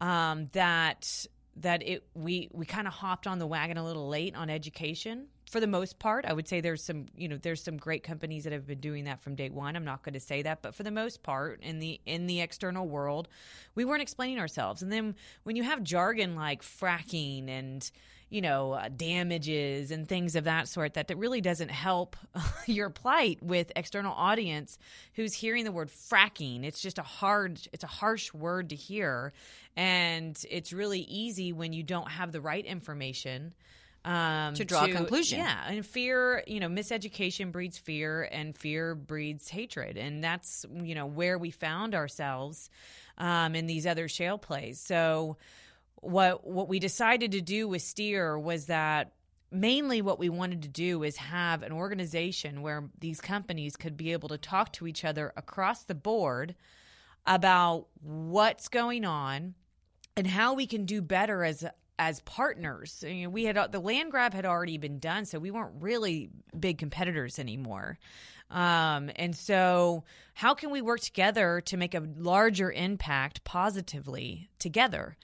[0.00, 4.36] um, that that it we we kind of hopped on the wagon a little late
[4.36, 7.76] on education for the most part i would say there's some you know there's some
[7.76, 9.76] great companies that have been doing that from day one.
[9.76, 12.40] I'm not going to say that but for the most part in the in the
[12.40, 13.28] external world
[13.74, 14.82] we weren't explaining ourselves.
[14.82, 17.90] And then when you have jargon like fracking and
[18.30, 22.16] you know uh, damages and things of that sort that that really doesn't help
[22.66, 24.78] your plight with external audience
[25.14, 26.64] who's hearing the word fracking.
[26.64, 29.32] It's just a hard it's a harsh word to hear.
[29.76, 33.54] And it's really easy when you don't have the right information
[34.04, 35.40] um, To draw a conclusion.
[35.40, 40.94] Yeah, and fear, you know, miseducation breeds fear, and fear breeds hatred, and that's you
[40.94, 42.70] know where we found ourselves
[43.18, 44.80] um, in these other shale plays.
[44.80, 45.36] So,
[45.96, 49.12] what what we decided to do with Steer was that
[49.50, 54.12] mainly what we wanted to do is have an organization where these companies could be
[54.12, 56.54] able to talk to each other across the board
[57.26, 59.54] about what's going on
[60.16, 61.64] and how we can do better as
[61.98, 63.04] as partners.
[63.28, 67.38] We had the land grab had already been done, so we weren't really big competitors
[67.38, 67.98] anymore.
[68.50, 75.16] Um, and so, how can we work together to make a larger impact positively together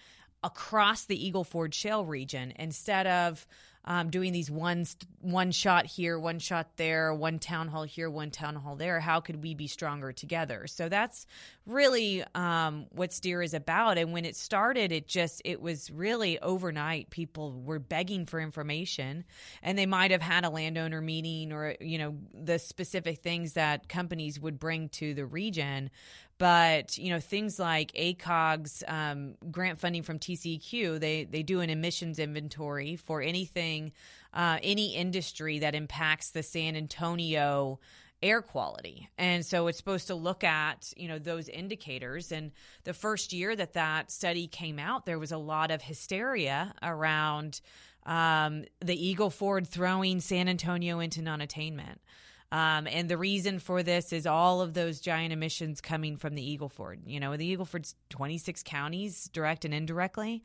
[0.43, 3.47] across the Eagle Ford Shale region instead of
[3.87, 4.87] um, doing these one
[5.21, 9.01] one shot here, one shot there, one town hall here, one town hall there.
[9.01, 10.67] How could we be stronger together?
[10.67, 11.27] So that's
[11.67, 13.99] really um, what Steer is about.
[13.99, 17.11] And when it started, it just it was really overnight.
[17.11, 19.25] People were begging for information,
[19.63, 23.89] and they might have had a landowner meeting or you know the specific things that
[23.89, 25.91] companies would bring to the region
[26.39, 31.71] but you know things like AACOG's um, grant funding from TCEQ, they they do an
[31.71, 33.93] emissions inventory for anything,
[34.33, 37.79] uh, any industry that impacts the San Antonio
[38.23, 39.09] air quality.
[39.19, 42.33] And so it's supposed to look at you know those indicators.
[42.33, 42.53] And
[42.85, 47.61] the first year that that study came out there was a lot of hysteria around
[48.07, 52.03] um, the eagle ford throwing san antonio into non-attainment
[52.53, 56.43] um, and the reason for this is all of those giant emissions coming from the
[56.43, 57.01] Eagle Ford.
[57.07, 60.43] You know, the Eagle Ford's 26 counties, direct and indirectly.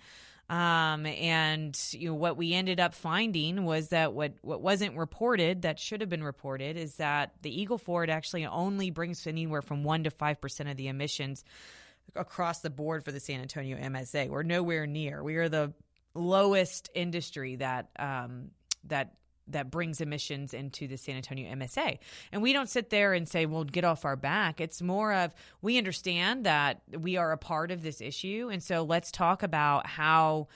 [0.49, 5.61] Um, and you know what we ended up finding was that what what wasn't reported
[5.61, 9.83] that should have been reported is that the Eagle Ford actually only brings anywhere from
[9.83, 11.43] one to five percent of the emissions
[12.15, 14.29] across the board for the San Antonio MSA.
[14.29, 15.23] We're nowhere near.
[15.23, 15.71] We are the
[16.15, 18.49] lowest industry that um,
[18.85, 19.18] that
[19.51, 21.99] that brings emissions into the San Antonio MSA.
[22.31, 24.61] And we don't sit there and say, well, get off our back.
[24.61, 28.49] It's more of we understand that we are a part of this issue.
[28.51, 30.47] And so let's talk about how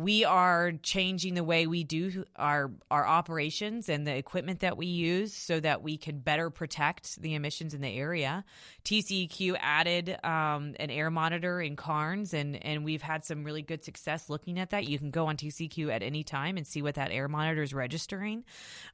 [0.00, 4.86] we are changing the way we do our our operations and the equipment that we
[4.86, 8.44] use so that we can better protect the emissions in the area.
[8.84, 13.84] TCEQ added um, an air monitor in Karnes, and and we've had some really good
[13.84, 14.88] success looking at that.
[14.88, 17.74] You can go on TCEQ at any time and see what that air monitor is
[17.74, 18.44] registering,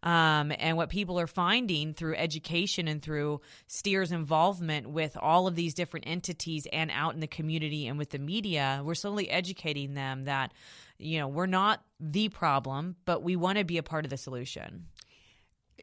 [0.02, 5.54] um, and what people are finding through education and through Steer's involvement with all of
[5.54, 8.80] these different entities and out in the community and with the media.
[8.84, 10.52] We're slowly educating them that
[10.98, 14.16] you know, we're not the problem, but we want to be a part of the
[14.16, 14.86] solution.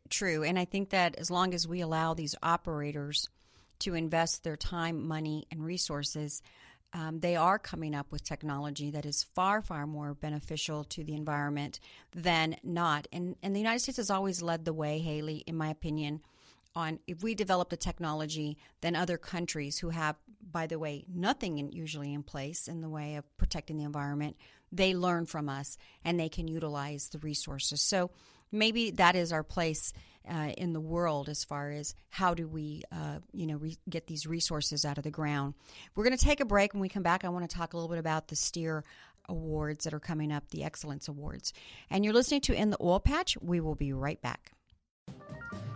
[0.09, 0.43] True.
[0.43, 3.29] And I think that as long as we allow these operators
[3.79, 6.41] to invest their time, money, and resources,
[6.93, 11.15] um, they are coming up with technology that is far, far more beneficial to the
[11.15, 11.79] environment
[12.15, 13.07] than not.
[13.11, 16.21] And, and the United States has always led the way, Haley, in my opinion,
[16.75, 20.15] on if we develop the technology, then other countries who have,
[20.51, 24.37] by the way, nothing in, usually in place in the way of protecting the environment,
[24.75, 27.81] they learn from us and they can utilize the resources.
[27.81, 28.11] So
[28.51, 29.93] maybe that is our place
[30.29, 34.07] uh, in the world as far as how do we, uh, you know, re- get
[34.07, 35.53] these resources out of the ground.
[35.95, 36.73] We're going to take a break.
[36.73, 38.83] When we come back, I want to talk a little bit about the Steer
[39.29, 41.53] Awards that are coming up, the Excellence Awards.
[41.89, 43.37] And you're listening to In the Oil Patch.
[43.41, 44.53] We will be right back.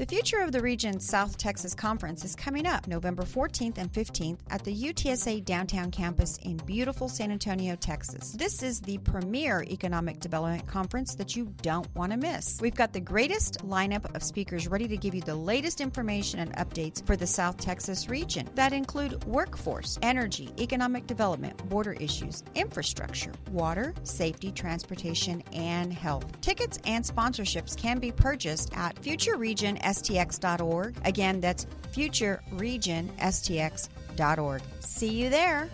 [0.00, 4.38] The Future of the Region South Texas Conference is coming up November 14th and 15th
[4.48, 8.32] at the UTSA downtown campus in beautiful San Antonio, Texas.
[8.32, 12.58] This is the premier economic development conference that you don't want to miss.
[12.62, 16.56] We've got the greatest lineup of speakers ready to give you the latest information and
[16.56, 23.32] updates for the South Texas region that include workforce, energy, economic development, border issues, infrastructure,
[23.50, 26.40] water, safety, transportation, and health.
[26.40, 30.96] Tickets and sponsorships can be purchased at Future Region futureregionstx.org.
[31.04, 34.62] Again, that's futureregionstx.org.
[34.80, 35.70] See you there.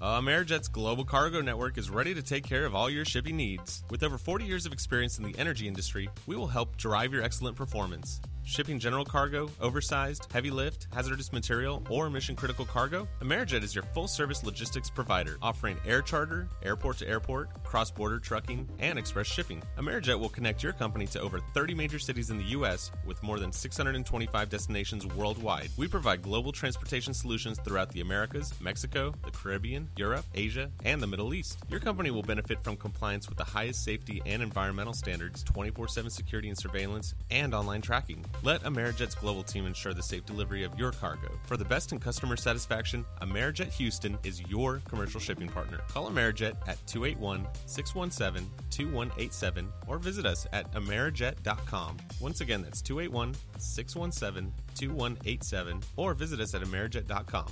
[0.00, 3.84] Amerijet's global cargo network is ready to take care of all your shipping needs.
[3.90, 7.22] With over 40 years of experience in the energy industry, we will help drive your
[7.22, 8.18] excellent performance.
[8.50, 13.06] Shipping general cargo, oversized, heavy lift, hazardous material, or mission critical cargo?
[13.20, 18.18] Amerijet is your full service logistics provider, offering air charter, airport to airport, cross border
[18.18, 19.62] trucking, and express shipping.
[19.78, 22.90] Amerijet will connect your company to over 30 major cities in the U.S.
[23.06, 25.70] with more than 625 destinations worldwide.
[25.76, 31.06] We provide global transportation solutions throughout the Americas, Mexico, the Caribbean, Europe, Asia, and the
[31.06, 31.60] Middle East.
[31.68, 36.10] Your company will benefit from compliance with the highest safety and environmental standards, 24 7
[36.10, 38.24] security and surveillance, and online tracking.
[38.42, 41.28] Let Amerijet's global team ensure the safe delivery of your cargo.
[41.44, 45.82] For the best in customer satisfaction, Amerijet Houston is your commercial shipping partner.
[45.88, 51.98] Call Amerijet at 281 617 2187 or visit us at amerijet.com.
[52.18, 57.46] Once again, that's 281 617 2187 or visit us at amerijet.com.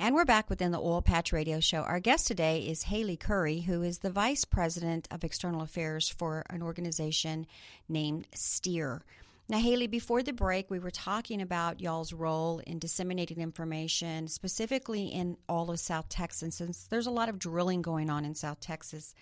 [0.00, 1.82] And we're back within the Oil Patch Radio Show.
[1.82, 6.44] Our guest today is Haley Curry, who is the Vice President of External Affairs for
[6.50, 7.46] an organization
[7.88, 9.04] named STEER.
[9.48, 15.06] Now, Haley, before the break, we were talking about y'all's role in disseminating information, specifically
[15.08, 18.60] in all of South Texas, since there's a lot of drilling going on in South
[18.60, 19.14] Texas.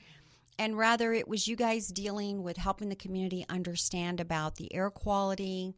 [0.58, 4.90] And rather, it was you guys dealing with helping the community understand about the air
[4.90, 5.72] quality.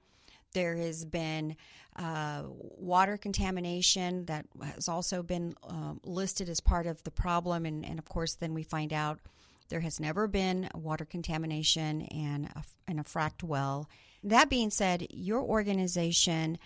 [0.55, 1.57] There has been
[1.97, 7.65] uh, water contamination that has also been um, listed as part of the problem.
[7.65, 9.21] And, and of course, then we find out
[9.69, 13.89] there has never been water contamination and a, and a fracked well
[14.25, 16.59] that being said, your organization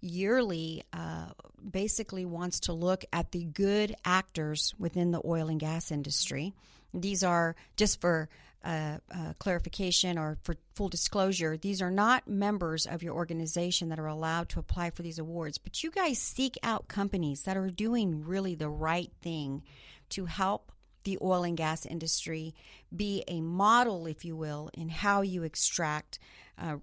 [0.00, 1.28] yearly uh,
[1.70, 6.52] basically wants to look at the good actors within the oil and gas industry.
[6.92, 8.28] These are just for
[8.64, 13.98] uh, uh, clarification or for full disclosure, these are not members of your organization that
[13.98, 17.68] are allowed to apply for these awards, but you guys seek out companies that are
[17.68, 19.62] doing really the right thing
[20.08, 20.72] to help
[21.04, 22.54] the oil and gas industry
[22.94, 26.18] be a model, if you will, in how you extract
[26.58, 26.76] uh,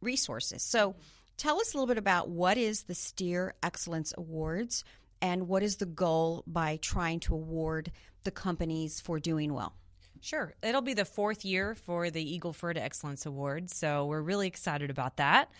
[0.00, 0.62] resources.
[0.62, 0.94] So
[1.36, 4.84] tell us a little bit about what is the STEER Excellence Awards
[5.22, 7.92] and what is the goal by trying to award
[8.24, 9.74] the companies for doing well?
[10.20, 10.54] Sure.
[10.62, 13.70] It'll be the fourth year for the Eagleford Excellence Award.
[13.70, 15.50] So we're really excited about that.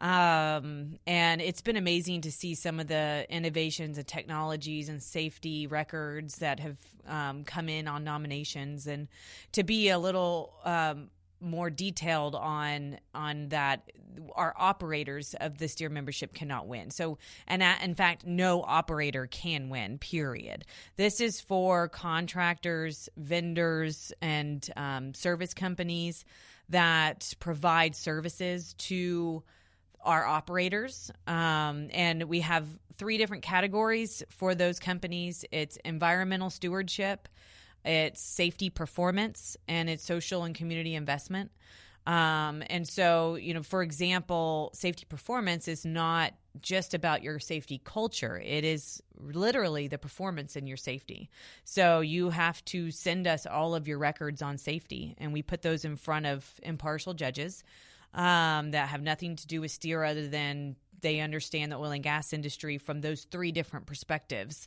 [0.00, 5.66] Um, and it's been amazing to see some of the innovations and technologies and safety
[5.66, 9.08] records that have um, come in on nominations and
[9.52, 13.90] to be a little um, more detailed on on that
[14.34, 16.90] our operators of the STEER membership cannot win.
[16.90, 20.64] So and in fact no operator can win period.
[20.96, 26.24] This is for contractors vendors and um, service companies
[26.68, 29.42] that provide services to
[30.02, 31.10] our operators.
[31.26, 35.44] Um, and we have three different categories for those companies.
[35.50, 37.28] It's environmental stewardship
[37.84, 41.50] it's safety performance, and it's social and community investment.
[42.06, 47.80] Um, and so, you know, for example, safety performance is not just about your safety
[47.84, 48.40] culture.
[48.44, 51.28] It is literally the performance in your safety.
[51.64, 55.60] So you have to send us all of your records on safety, and we put
[55.60, 57.62] those in front of impartial judges
[58.14, 62.02] um, that have nothing to do with STEER other than they understand the oil and
[62.02, 64.66] gas industry from those three different perspectives.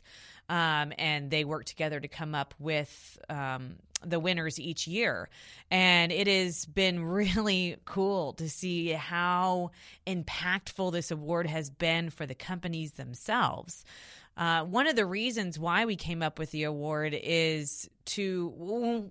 [0.52, 5.30] Um, and they work together to come up with um, the winners each year.
[5.70, 9.70] And it has been really cool to see how
[10.06, 13.86] impactful this award has been for the companies themselves.
[14.34, 18.48] Uh, one of the reasons why we came up with the award is to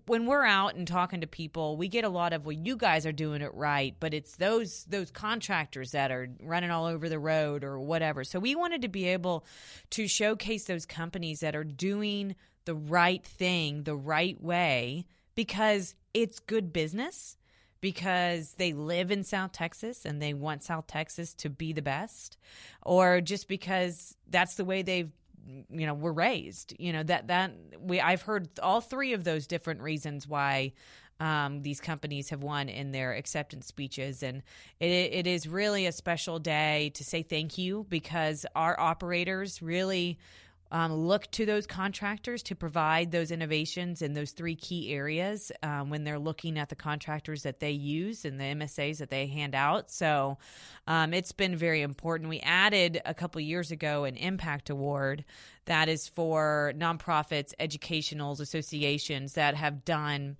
[0.07, 3.05] when we're out and talking to people, we get a lot of well, you guys
[3.05, 7.19] are doing it right, but it's those those contractors that are running all over the
[7.19, 8.23] road or whatever.
[8.23, 9.45] So we wanted to be able
[9.91, 15.05] to showcase those companies that are doing the right thing the right way
[15.35, 17.37] because it's good business
[17.81, 22.37] because they live in South Texas and they want South Texas to be the best
[22.83, 25.11] or just because that's the way they've
[25.71, 29.47] you know were raised you know that that we I've heard all three of those
[29.47, 30.73] different reasons why
[31.21, 34.23] um, these companies have won in their acceptance speeches.
[34.23, 34.41] And
[34.79, 40.17] it, it is really a special day to say thank you because our operators really
[40.71, 45.89] um, look to those contractors to provide those innovations in those three key areas um,
[45.89, 49.53] when they're looking at the contractors that they use and the MSAs that they hand
[49.53, 49.91] out.
[49.91, 50.37] So
[50.87, 52.29] um, it's been very important.
[52.29, 55.25] We added a couple years ago an impact award
[55.65, 60.37] that is for nonprofits, educationals, associations that have done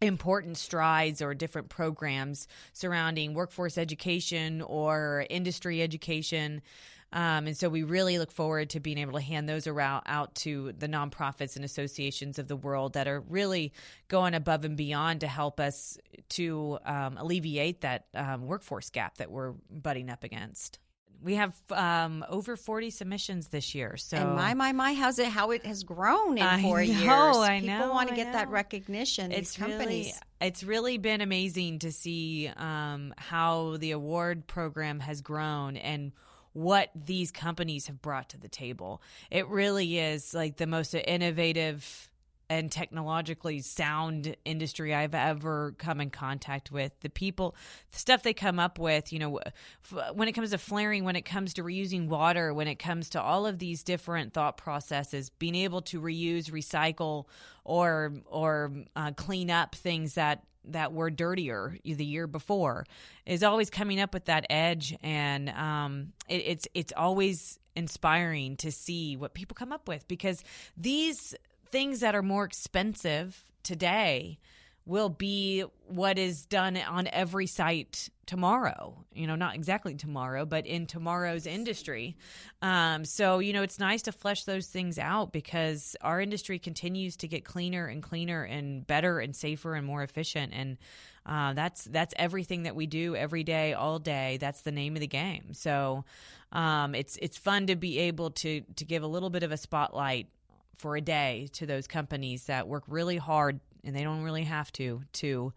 [0.00, 6.60] important strides or different programs surrounding workforce education or industry education
[7.12, 10.34] um, and so we really look forward to being able to hand those around out
[10.36, 13.72] to the nonprofits and associations of the world that are really
[14.08, 15.98] going above and beyond to help us
[16.30, 20.78] to um, alleviate that um, workforce gap that we're butting up against.
[21.22, 23.96] We have um, over 40 submissions this year.
[23.96, 26.84] So and my my my, how's it how it has grown in I four know,
[26.84, 27.36] years?
[27.38, 29.32] I People know, want to I get that recognition.
[29.32, 30.06] it's these companies.
[30.06, 36.12] really it's really been amazing to see um, how the award program has grown and
[36.56, 39.02] what these companies have brought to the table.
[39.30, 42.08] It really is like the most innovative
[42.48, 46.98] and technologically sound industry I've ever come in contact with.
[47.00, 47.54] The people,
[47.92, 49.38] the stuff they come up with, you know,
[50.14, 53.20] when it comes to flaring, when it comes to reusing water, when it comes to
[53.20, 57.26] all of these different thought processes, being able to reuse, recycle,
[57.64, 62.86] or or uh, clean up things that that were dirtier the year before
[63.24, 64.96] is always coming up with that edge.
[65.02, 70.42] And um, it, it's it's always inspiring to see what people come up with because
[70.76, 71.34] these
[71.70, 74.38] things that are more expensive today
[74.86, 79.04] will be what is done on every site tomorrow.
[79.12, 82.16] You know, not exactly tomorrow, but in tomorrow's industry.
[82.62, 87.16] Um, so, you know, it's nice to flesh those things out because our industry continues
[87.18, 90.52] to get cleaner and cleaner and better and safer and more efficient.
[90.54, 90.76] And
[91.26, 94.38] uh, that's that's everything that we do every day, all day.
[94.40, 95.52] That's the name of the game.
[95.52, 96.04] So,
[96.52, 99.56] um, it's it's fun to be able to to give a little bit of a
[99.56, 100.28] spotlight
[100.78, 104.72] for a day to those companies that work really hard and they don't really have
[104.72, 105.52] to to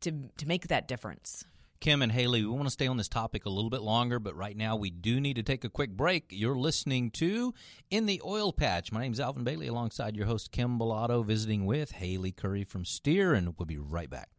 [0.00, 1.44] to to make that difference.
[1.80, 4.34] Kim and Haley, we want to stay on this topic a little bit longer, but
[4.34, 6.24] right now we do need to take a quick break.
[6.30, 7.52] You're listening to
[7.90, 8.90] In the Oil Patch.
[8.90, 12.86] My name is Alvin Bailey, alongside your host Kym Bolado, visiting with Haley Curry from
[12.86, 14.30] Steer, and we'll be right back.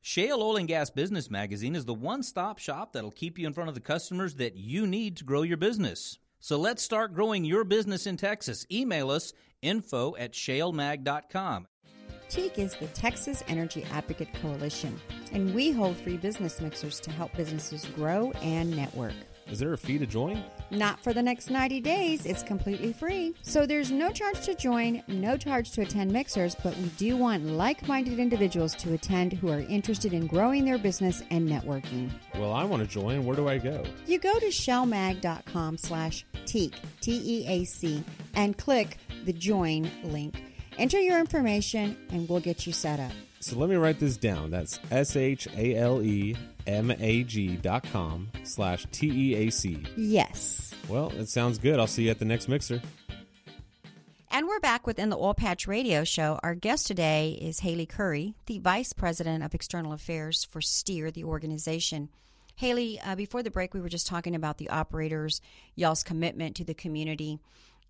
[0.00, 3.52] Shale Oil and Gas Business Magazine is the one stop shop that'll keep you in
[3.52, 6.18] front of the customers that you need to grow your business.
[6.40, 8.64] So let's start growing your business in Texas.
[8.70, 11.66] Email us info at shalemag.com.
[12.28, 14.98] TEAC is the Texas Energy Advocate Coalition,
[15.32, 19.14] and we hold free business mixers to help businesses grow and network.
[19.48, 20.42] Is there a fee to join?
[20.72, 23.32] Not for the next 90 days, it's completely free.
[23.42, 27.46] So there's no charge to join, no charge to attend mixers, but we do want
[27.46, 32.10] like minded individuals to attend who are interested in growing their business and networking.
[32.34, 33.24] Well, I want to join.
[33.24, 33.84] Where do I go?
[34.06, 38.02] You go to shalemag.com slash TEAC, T E A C,
[38.34, 40.55] and click the join link.
[40.78, 43.12] Enter your information and we'll get you set up.
[43.40, 44.50] So let me write this down.
[44.50, 49.50] That's S H A L E M A G dot com slash T E A
[49.50, 49.82] C.
[49.96, 50.74] Yes.
[50.88, 51.78] Well, it sounds good.
[51.78, 52.82] I'll see you at the next mixer.
[54.30, 56.38] And we're back within the Oil Patch Radio Show.
[56.42, 61.24] Our guest today is Haley Curry, the Vice President of External Affairs for STEER, the
[61.24, 62.10] organization.
[62.56, 65.40] Haley, uh, before the break, we were just talking about the operators,
[65.74, 67.38] y'all's commitment to the community.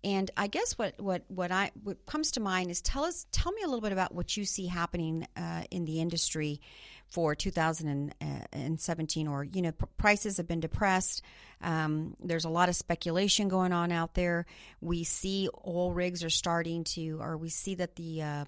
[0.03, 3.51] And I guess what, what, what I what comes to mind is tell us tell
[3.51, 6.61] me a little bit about what you see happening uh, in the industry
[7.07, 11.21] for 2017 or you know pr- prices have been depressed.
[11.61, 14.45] Um, there's a lot of speculation going on out there.
[14.81, 18.45] We see oil rigs are starting to or we see that the uh,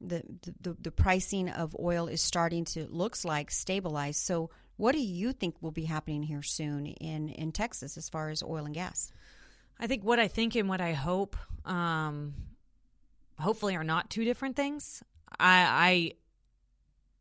[0.00, 0.22] the,
[0.60, 4.18] the the pricing of oil is starting to looks like stabilize.
[4.18, 8.28] So what do you think will be happening here soon in in Texas as far
[8.28, 9.10] as oil and gas
[9.78, 12.34] I think what I think and what I hope um,
[13.38, 15.02] hopefully are not two different things.
[15.38, 16.12] I, I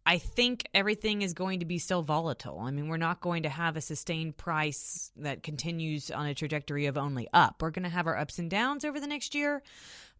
[0.03, 2.59] I think everything is going to be still volatile.
[2.59, 6.87] I mean, we're not going to have a sustained price that continues on a trajectory
[6.87, 7.61] of only up.
[7.61, 9.61] We're going to have our ups and downs over the next year,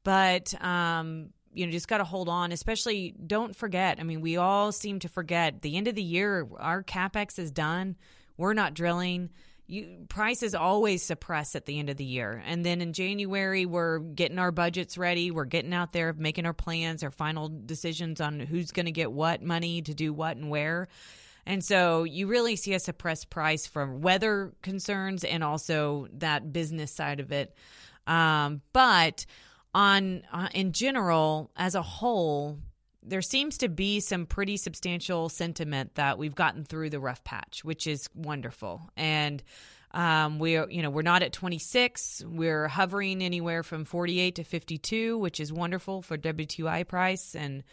[0.04, 2.52] but um, you know, just got to hold on.
[2.52, 4.00] Especially, don't forget.
[4.00, 6.48] I mean, we all seem to forget the end of the year.
[6.60, 7.98] Our capex is done.
[8.38, 9.32] We're not drilling
[9.72, 12.44] you, prices always suppress at the end of the year.
[12.46, 15.32] And then in January, we're getting our budgets ready.
[15.32, 19.14] We're getting out there, making our plans, our final decisions on who's going to get
[19.14, 20.90] what money to do what and where.
[21.46, 26.92] And so you really see a suppressed price from weather concerns and also that business
[26.92, 27.56] side of it.
[28.06, 29.26] Um, but
[29.74, 32.60] on uh, in general, as a whole,
[33.04, 37.64] there seems to be some pretty substantial sentiment that we've gotten through the rough patch,
[37.64, 38.90] which is wonderful.
[38.96, 39.42] And
[39.94, 42.24] um, we're you know we're not at 26.
[42.28, 47.64] We're hovering anywhere from 48 to 52, which is wonderful for WTI price and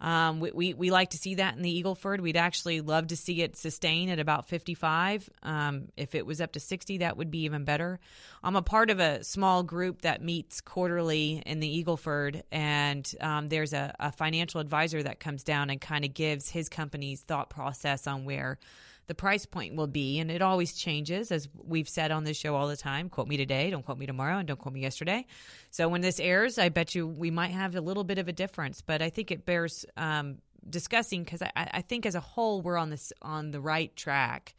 [0.00, 2.20] um, we, we, we, like to see that in the Eagleford.
[2.20, 5.30] We'd actually love to see it sustain at about 55.
[5.42, 8.00] Um, if it was up to 60, that would be even better.
[8.42, 13.48] I'm a part of a small group that meets quarterly in the Eagleford, and um,
[13.48, 17.50] there's a, a financial advisor that comes down and kind of gives his company's thought
[17.50, 18.58] process on where
[19.06, 20.18] the price point will be.
[20.18, 23.08] And it always changes, as we've said on this show all the time.
[23.08, 25.26] Quote me today, don't quote me tomorrow, and don't quote me yesterday.
[25.70, 28.32] So when this airs, I bet you we might have a little bit of a
[28.32, 28.80] difference.
[28.80, 30.38] But I think it bears um,
[30.68, 34.54] discussing because I, I, think as a whole we're on this on the right track.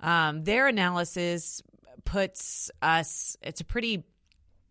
[0.00, 1.62] Um, their analysis
[2.04, 3.36] puts us.
[3.42, 4.04] It's a pretty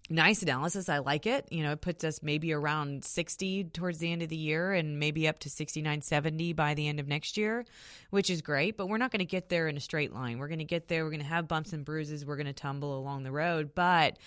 [0.09, 0.89] nice analysis.
[0.89, 1.47] I like it.
[1.51, 4.99] You know, it puts us maybe around 60 towards the end of the year and
[4.99, 7.65] maybe up to 69, 70 by the end of next year,
[8.09, 8.77] which is great.
[8.77, 10.39] But we're not going to get there in a straight line.
[10.39, 11.03] We're going to get there.
[11.03, 12.25] We're going to have bumps and bruises.
[12.25, 13.71] We're going to tumble along the road.
[13.73, 14.17] But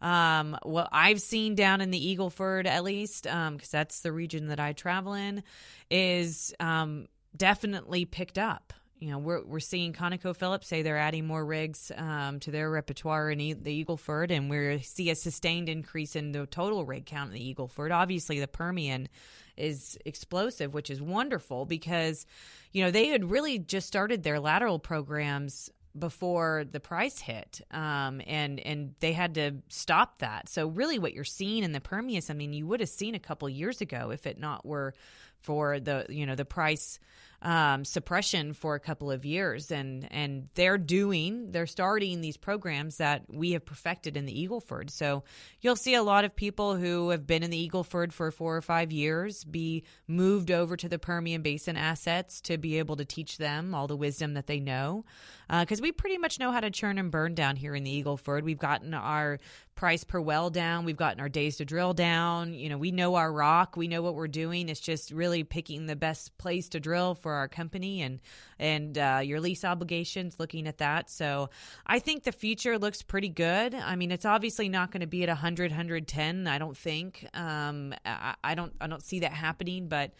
[0.00, 4.48] um, what I've seen down in the Eagleford, at least, because um, that's the region
[4.48, 5.42] that I travel in,
[5.90, 7.06] is um,
[7.36, 8.72] definitely picked up
[9.02, 13.32] you know, we're we're seeing ConocoPhillips say they're adding more rigs um, to their repertoire
[13.32, 17.32] in e- the Eagleford, and we see a sustained increase in the total rig count
[17.32, 17.90] in the Eagleford.
[17.90, 19.08] Obviously, the Permian
[19.56, 22.26] is explosive, which is wonderful because,
[22.70, 28.22] you know, they had really just started their lateral programs before the price hit, um,
[28.24, 30.48] and and they had to stop that.
[30.48, 33.18] So really, what you're seeing in the Permian, I mean, you would have seen a
[33.18, 34.94] couple years ago if it not were
[35.40, 37.00] for the you know the price
[37.42, 42.98] um, suppression for a couple of years, and and they're doing they're starting these programs
[42.98, 44.90] that we have perfected in the Eagleford.
[44.90, 45.24] So
[45.60, 48.62] you'll see a lot of people who have been in the Eagleford for four or
[48.62, 53.38] five years be moved over to the Permian Basin assets to be able to teach
[53.38, 55.04] them all the wisdom that they know,
[55.48, 58.02] because uh, we pretty much know how to churn and burn down here in the
[58.02, 58.42] Eagleford.
[58.42, 59.40] We've gotten our
[59.74, 60.84] price per well down.
[60.84, 62.54] We've gotten our days to drill down.
[62.54, 63.76] You know, we know our rock.
[63.76, 64.68] We know what we're doing.
[64.68, 68.20] It's just really picking the best place to drill for our company and
[68.58, 70.38] and uh, your lease obligations.
[70.38, 71.50] Looking at that, so
[71.86, 73.74] I think the future looks pretty good.
[73.74, 76.46] I mean, it's obviously not going to be at 100, 110.
[76.46, 77.26] I don't think.
[77.34, 78.72] Um, I, I don't.
[78.80, 79.88] I don't see that happening.
[79.88, 80.12] But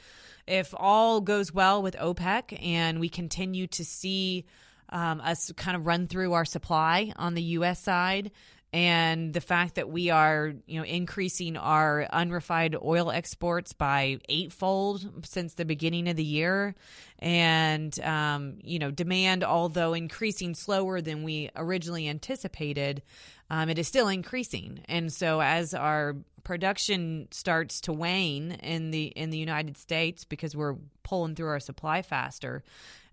[0.47, 4.47] if all goes well with OPEC and we continue to see
[4.89, 7.83] um, us kind of run through our supply on the U.S.
[7.83, 8.31] side
[8.73, 15.27] and the fact that we are you know increasing our unrefined oil exports by eightfold
[15.27, 16.75] since the beginning of the year.
[17.19, 23.03] And um, you know demand although increasing slower than we originally anticipated
[23.51, 24.81] um, it is still increasing.
[24.89, 30.57] And so as our production starts to wane in the in the United States because
[30.57, 32.65] we're pulling through our supply faster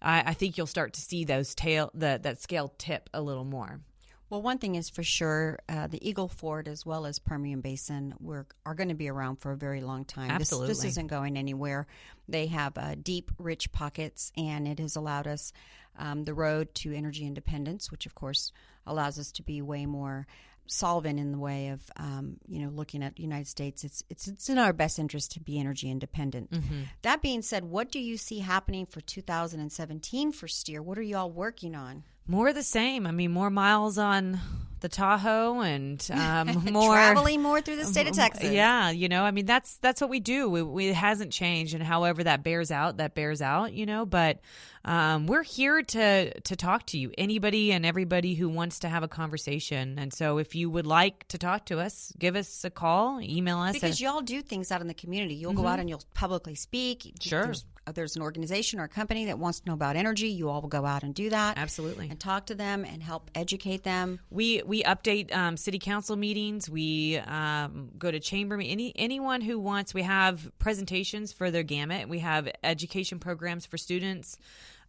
[0.02, 3.46] I, I think you'll start to see those tail the, that scale tip a little
[3.46, 3.82] more
[4.30, 8.46] well, one thing is for sure, uh, the Eagleford as well as Permian Basin were,
[8.66, 10.30] are going to be around for a very long time.
[10.30, 10.68] Absolutely.
[10.68, 11.88] This, this isn't going anywhere.
[12.28, 15.52] They have uh, deep, rich pockets, and it has allowed us
[15.98, 18.52] um, the road to energy independence, which of course
[18.86, 20.28] allows us to be way more
[20.72, 23.84] solvent in the way of um, you know looking at the United States.
[23.84, 26.52] It's it's it's in our best interest to be energy independent.
[26.52, 26.84] Mm-hmm.
[27.02, 30.82] That being said, what do you see happening for 2017 for Steer?
[30.82, 32.04] What are y'all working on?
[32.30, 33.08] More of the same.
[33.08, 34.40] I mean, more miles on
[34.82, 38.52] the Tahoe and um, more traveling more through the state of Texas.
[38.52, 40.50] Yeah, you know, I mean that's that's what we do.
[40.50, 43.74] We, we, it hasn't changed, and however that bears out, that bears out.
[43.74, 44.40] You know, but
[44.86, 49.04] um, we're here to to talk to you, anybody and everybody who wants to have
[49.04, 49.98] a conversation.
[50.00, 53.58] And so, if you would like to talk to us, give us a call, email
[53.58, 55.36] us because y'all do things out in the community.
[55.36, 55.64] You'll mm-hmm.
[55.64, 57.12] go out and you'll publicly speak.
[57.20, 57.44] Sure.
[57.44, 60.62] There's there's an organization or a company that wants to know about energy, you all
[60.62, 61.58] will go out and do that.
[61.58, 62.10] Absolutely.
[62.10, 64.20] And talk to them and help educate them.
[64.30, 66.70] We we update um, city council meetings.
[66.70, 69.94] We um, go to chamber any anyone who wants.
[69.94, 72.10] We have presentations for their gamut.
[72.10, 74.38] We have education programs for students.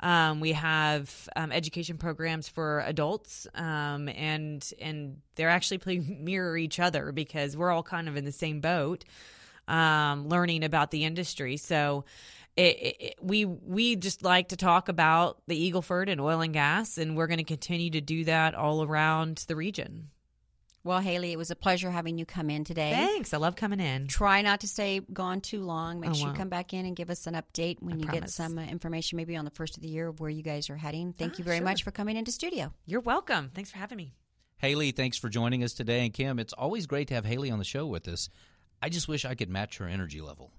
[0.01, 6.57] Um, we have um, education programs for adults, um, and and they're actually play, mirror
[6.57, 9.05] each other because we're all kind of in the same boat,
[9.68, 11.57] um, learning about the industry.
[11.57, 12.05] So.
[12.61, 16.98] It, it, we we just like to talk about the Eagleford and oil and gas,
[16.98, 20.11] and we're going to continue to do that all around the region.
[20.82, 22.90] Well, Haley, it was a pleasure having you come in today.
[22.90, 23.34] Thanks.
[23.34, 24.06] I love coming in.
[24.06, 26.00] Try not to stay gone too long.
[26.00, 28.06] Make I sure you come back in and give us an update when I you
[28.11, 30.70] get some uh, information, maybe on the first of the year of where you guys
[30.70, 31.12] are heading.
[31.12, 31.64] Thank Ah, you very sure.
[31.66, 32.72] much for coming into studio.
[32.86, 33.50] You're welcome.
[33.54, 34.14] Thanks for having me.
[34.56, 36.04] Haley, thanks for joining us today.
[36.04, 38.30] And Kim, it's always great to have Haley on the show with us.
[38.82, 40.50] I just wish I could match her energy level.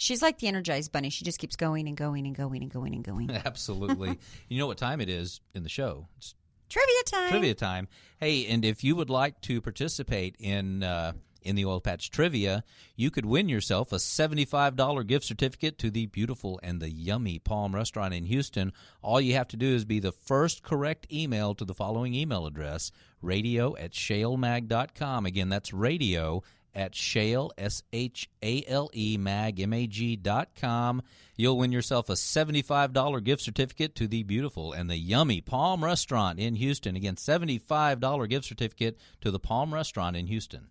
[0.00, 1.10] She's like the Energizer Bunny.
[1.10, 3.30] She just keeps going and going and going and going and going.
[3.44, 4.18] Absolutely.
[4.48, 6.08] you know what time it is in the show?
[6.16, 6.34] It's
[6.70, 7.28] Trivia time.
[7.30, 7.88] trivia time.
[8.18, 12.64] Hey, and if you would like to participate in uh, in the oil patch trivia,
[12.96, 17.38] you could win yourself a seventy-five dollar gift certificate to the beautiful and the yummy
[17.38, 18.72] Palm Restaurant in Houston.
[19.02, 22.46] All you have to do is be the first correct email to the following email
[22.46, 22.90] address:
[23.20, 25.26] radio at shalemag.com.
[25.26, 26.42] Again, that's radio
[26.74, 31.02] at shale s h a l e mag m a g dot com.
[31.36, 35.84] You'll win yourself a seventy-five dollar gift certificate to the beautiful and the yummy Palm
[35.84, 36.96] Restaurant in Houston.
[36.96, 40.68] Again, seventy-five dollar gift certificate to the Palm Restaurant in Houston.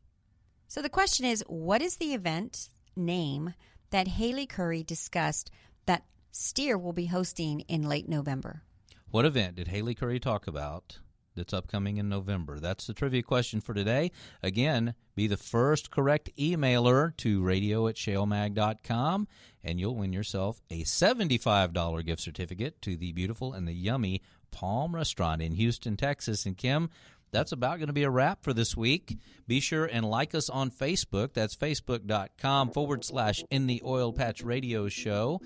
[0.68, 3.54] So the question is, what is the event name
[3.90, 5.50] that Haley Curry discussed
[5.88, 8.62] that Steer will be hosting in late November?
[9.10, 11.00] What event did Haley Curry talk about
[11.36, 12.60] that's upcoming in November?
[12.60, 14.12] That's the trivia question for today.
[14.44, 19.28] Again, be the first correct emailer to radio at shalemag.com,
[19.64, 24.22] and you'll win yourself a $75 gift certificate to the beautiful and the yummy
[24.52, 26.46] Palm Restaurant in Houston, Texas.
[26.46, 26.90] And Kim,
[27.32, 29.18] that's about going to be a wrap for this week.
[29.48, 31.34] Be sure and like us on Facebook.
[31.34, 35.42] That's facebook.com forward slash in the oil patch radio show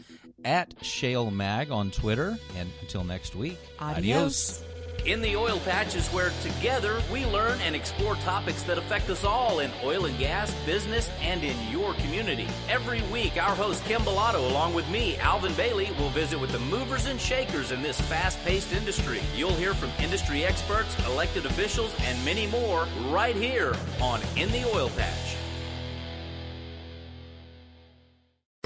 [0.46, 2.38] at Shale Mag on Twitter.
[2.58, 4.64] And until next week, adios.
[5.06, 9.26] In the Oil Patch is where together we learn and explore topics that affect us
[9.26, 12.48] all in oil and gas, business, and in your community.
[12.70, 16.60] Every week, our host Kym Bolado, along with me, Alvin Bailey, will visit with the
[16.60, 19.20] movers and shakers in this fast paced industry.
[19.36, 24.64] You'll hear from industry experts, elected officials, and many more right here on In the
[24.74, 25.43] Oil Patch.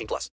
[0.00, 0.28] 18 plus.